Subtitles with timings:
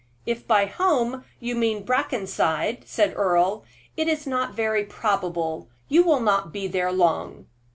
[0.25, 3.63] "If by home you mean Brackenside," said Earle,
[3.95, 7.45] "it is not very probable; you will not be there long."